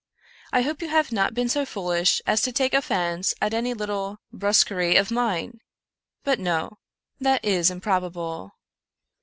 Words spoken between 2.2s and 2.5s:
as